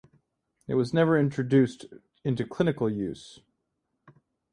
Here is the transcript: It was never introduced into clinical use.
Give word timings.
It 0.67 0.73
was 0.73 0.95
never 0.95 1.15
introduced 1.15 1.85
into 2.23 2.43
clinical 2.43 2.89
use. 2.89 3.37